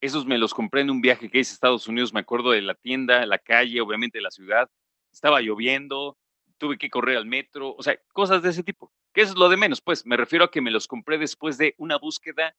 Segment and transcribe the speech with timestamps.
[0.00, 2.62] Esos me los compré en un viaje que hice a Estados Unidos, me acuerdo de
[2.62, 4.70] la tienda, la calle, obviamente la ciudad.
[5.12, 6.16] Estaba lloviendo,
[6.56, 8.92] tuve que correr al metro, o sea, cosas de ese tipo.
[9.12, 9.80] ¿Qué es lo de menos?
[9.80, 12.54] Pues me refiero a que me los compré después de una búsqueda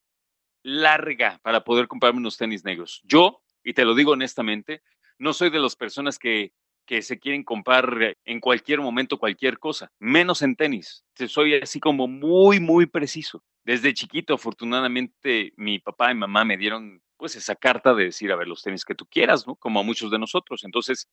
[0.62, 3.00] larga para poder comprarme unos tenis negros.
[3.04, 4.82] Yo, y te lo digo honestamente,
[5.18, 6.52] no soy de las personas que
[6.86, 11.04] que se quieren comprar en cualquier momento cualquier cosa, menos en tenis.
[11.28, 13.42] Soy así como muy, muy preciso.
[13.64, 18.36] Desde chiquito, afortunadamente, mi papá y mamá me dieron pues esa carta de decir, a
[18.36, 19.56] ver, los tenis que tú quieras, ¿no?
[19.56, 20.64] Como a muchos de nosotros.
[20.64, 21.08] Entonces,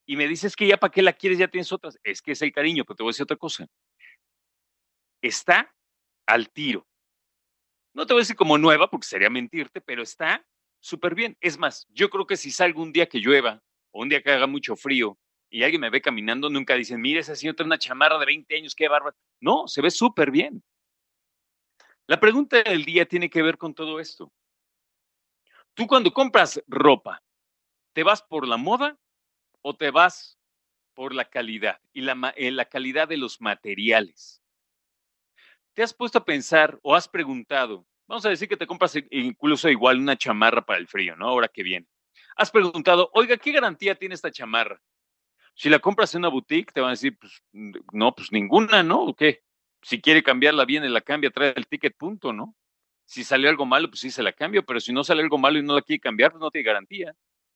[0.06, 2.00] Y me dices que ya para qué la quieres, ya tienes otras.
[2.04, 3.68] Es que es el cariño, pero te voy a decir otra cosa.
[5.22, 5.76] Está
[6.26, 6.89] al tiro
[8.00, 10.46] no te voy a decir como nueva, porque sería mentirte, pero está
[10.80, 11.38] súper bien.
[11.42, 13.62] Es más, yo creo que si salgo un día que llueva
[13.92, 15.20] o un día que haga mucho frío
[15.50, 18.56] y alguien me ve caminando, nunca dicen, mire, ese señor tiene una chamarra de 20
[18.56, 19.18] años, qué bárbaro.
[19.42, 20.64] No, se ve súper bien.
[22.08, 24.32] La pregunta del día tiene que ver con todo esto.
[25.74, 27.22] Tú cuando compras ropa,
[27.92, 28.98] ¿te vas por la moda
[29.62, 30.40] o te vas
[30.94, 34.42] por la calidad y la, eh, la calidad de los materiales?
[35.74, 37.89] ¿Te has puesto a pensar o has preguntado?
[38.10, 41.28] Vamos a decir que te compras incluso igual una chamarra para el frío, ¿no?
[41.28, 41.86] Ahora que viene.
[42.36, 44.82] Has preguntado, oiga, ¿qué garantía tiene esta chamarra?
[45.54, 47.44] Si la compras en una boutique, te van a decir, pues,
[47.94, 49.04] no, pues ninguna, ¿no?
[49.04, 49.44] ¿O qué?
[49.84, 52.56] Si quiere cambiarla, viene, la cambia, trae el ticket, punto, ¿no?
[53.06, 55.60] Si salió algo malo, pues sí se la cambio, pero si no sale algo malo
[55.60, 57.14] y no la quiere cambiar, pues no tiene garantía.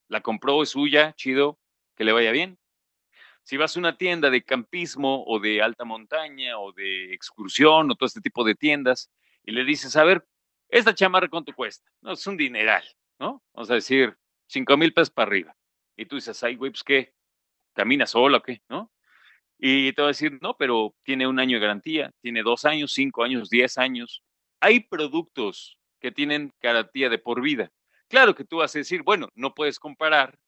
[0.08, 1.58] La compró, es suya, chido,
[1.96, 2.60] que le vaya bien.
[3.42, 7.96] Si vas a una tienda de campismo o de alta montaña o de excursión o
[7.96, 9.10] todo este tipo de tiendas
[9.44, 10.28] y le dices, a ver,
[10.74, 11.88] esta chamarra cuánto cuesta?
[12.02, 12.84] No, es un dineral,
[13.20, 13.44] ¿no?
[13.54, 14.18] Vamos a decir,
[14.48, 15.56] cinco mil pesos para arriba.
[15.96, 17.14] Y tú dices, ay, güey, pues qué,
[17.74, 18.92] camina sola o qué, ¿no?
[19.60, 22.92] Y te va a decir, no, pero tiene un año de garantía, tiene dos años,
[22.92, 24.24] cinco años, diez años.
[24.60, 27.72] Hay productos que tienen garantía de por vida.
[28.10, 30.40] Claro que tú vas a decir, bueno, no puedes comparar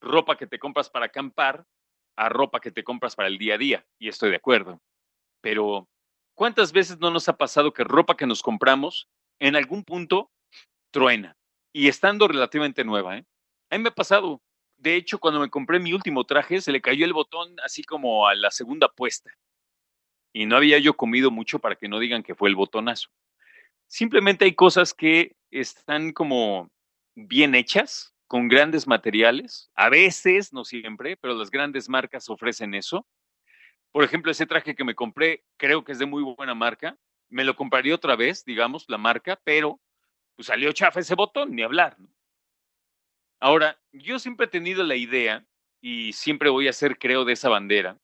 [0.00, 1.66] ropa que te compras para acampar
[2.16, 4.80] a ropa que te compras para el día a día, y estoy de acuerdo.
[5.42, 5.88] Pero,
[6.34, 9.10] ¿cuántas veces no nos ha pasado que ropa que nos compramos
[9.46, 10.30] en algún punto
[10.90, 11.36] truena?
[11.72, 13.24] Y estando relativamente nueva, ¿eh?
[13.70, 14.40] A mí me ha pasado.
[14.76, 18.26] De hecho, cuando me compré mi último traje, se le cayó el botón así como
[18.26, 19.30] a la segunda puesta.
[20.32, 23.08] Y no había yo comido mucho para que no digan que fue el botonazo.
[23.86, 26.70] Simplemente hay cosas que están como
[27.14, 33.06] bien hechas, con grandes materiales, a veces, no siempre, pero las grandes marcas ofrecen eso.
[33.92, 36.96] Por ejemplo, ese traje que me compré, creo que es de muy buena marca.
[37.34, 39.80] Me lo compraría otra vez, digamos, la marca, pero
[40.36, 41.96] pues salió chafa ese botón, ni hablar.
[43.40, 45.44] Ahora, yo siempre he tenido la idea,
[45.80, 47.98] y siempre voy a ser, creo, de esa bandera.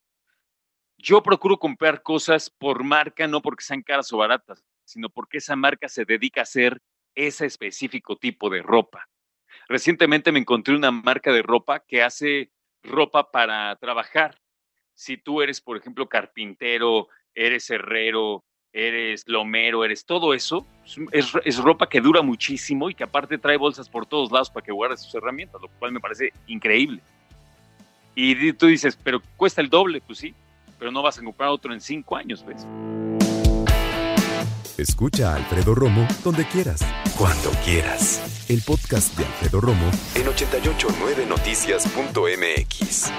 [0.98, 5.54] Yo procuro comprar cosas por marca, no porque sean caras o baratas, sino porque esa
[5.54, 6.82] marca se dedica a hacer
[7.14, 9.08] ese específico tipo de ropa.
[9.68, 12.50] Recientemente me encontré una marca de ropa que hace
[12.82, 14.42] ropa para trabajar.
[14.92, 20.66] Si tú eres, por ejemplo, carpintero, eres herrero, eres lomero, eres todo eso,
[21.12, 24.72] es, ropa que dura muchísimo y que aparte trae bolsas por todos lados para que
[24.72, 27.00] guardes sus herramientas, lo cual me parece increíble.
[28.14, 30.34] Y tú dices, pero cuesta el doble, pues sí,
[30.78, 32.66] pero no vas a comprar otro en cinco años, ¿ves?
[34.76, 36.80] Escucha a Alfredo Romo donde quieras,
[37.18, 38.46] cuando quieras.
[38.48, 43.12] El podcast de Alfredo Romo en 889noticias.mx.